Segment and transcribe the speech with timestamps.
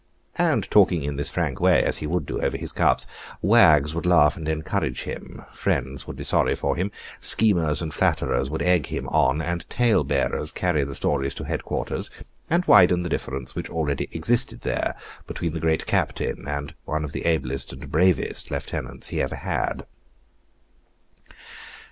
[0.39, 3.05] And talking in this frank way, as he would do, over his cups,
[3.39, 8.49] wags would laugh and encourage him; friends would be sorry for him; schemers and flatterers
[8.49, 12.09] would egg him on, and tale bearers carry the stories to headquarters,
[12.49, 14.95] and widen the difference which already existed there,
[15.27, 19.85] between the great captain and one of the ablest and bravest lieutenants he ever had.